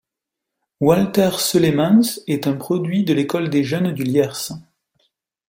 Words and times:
Walter 0.79 1.29
Ceulemans 1.37 2.23
est 2.25 2.47
un 2.47 2.55
produit 2.55 3.03
de 3.03 3.13
l'école 3.13 3.51
des 3.51 3.63
jeunes 3.63 3.91
du 3.91 4.01
Lierse. 4.03 4.51